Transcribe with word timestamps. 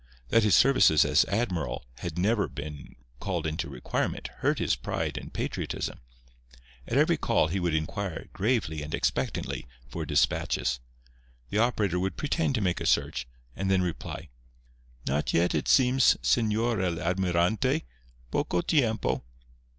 That 0.29 0.41
his 0.41 0.55
services 0.55 1.05
as 1.05 1.25
admiral 1.25 1.85
had 1.99 2.17
never 2.17 2.47
been 2.47 2.95
called 3.19 3.45
into 3.45 3.69
requirement 3.69 4.29
hurt 4.39 4.57
his 4.57 4.75
pride 4.75 5.15
and 5.15 5.31
patriotism. 5.31 5.99
At 6.87 6.97
every 6.97 7.17
call 7.17 7.49
he 7.49 7.59
would 7.59 7.75
inquire, 7.75 8.25
gravely 8.33 8.81
and 8.81 8.95
expectantly, 8.95 9.67
for 9.87 10.07
despatches. 10.07 10.79
The 11.51 11.59
operator 11.59 11.99
would 11.99 12.17
pretend 12.17 12.55
to 12.55 12.61
make 12.61 12.81
a 12.81 12.87
search, 12.87 13.27
and 13.55 13.69
then 13.69 13.83
reply: 13.83 14.29
"Not 15.05 15.35
yet, 15.35 15.53
it 15.53 15.67
seems, 15.67 16.15
_Señor 16.23 16.83
el 16.83 16.99
Almirante—poco 16.99 18.61
tiempo! 18.61 19.23